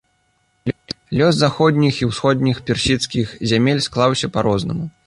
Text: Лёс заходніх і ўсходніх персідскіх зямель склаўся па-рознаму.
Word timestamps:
Лёс 1.19 1.35
заходніх 1.41 2.01
і 2.01 2.09
ўсходніх 2.13 2.65
персідскіх 2.71 3.39
зямель 3.55 3.85
склаўся 3.91 4.35
па-рознаму. 4.39 4.95